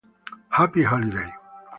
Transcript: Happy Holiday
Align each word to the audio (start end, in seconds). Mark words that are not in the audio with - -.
Happy 0.49 0.81
Holiday 0.81 1.29